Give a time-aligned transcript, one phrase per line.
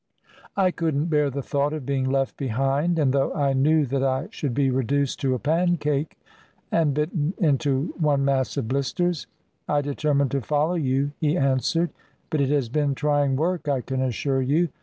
[0.57, 4.29] "I couldn't bear the thought of being left behind, and though I knew that I
[4.31, 6.17] should be reduced to a pancake,
[6.71, 9.27] and bitten into one mass of blisters,
[9.69, 11.91] I determined to follow you," he answered,
[12.31, 14.69] "but it has been trying work, I can assure you.